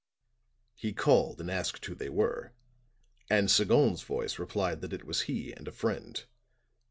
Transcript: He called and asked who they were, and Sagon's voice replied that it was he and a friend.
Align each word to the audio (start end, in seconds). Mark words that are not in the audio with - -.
He 0.73 0.93
called 0.93 1.39
and 1.39 1.51
asked 1.51 1.85
who 1.85 1.93
they 1.93 2.09
were, 2.09 2.53
and 3.29 3.51
Sagon's 3.51 4.01
voice 4.01 4.39
replied 4.39 4.81
that 4.81 4.93
it 4.93 5.03
was 5.05 5.21
he 5.29 5.51
and 5.53 5.67
a 5.67 5.71
friend. 5.71 6.25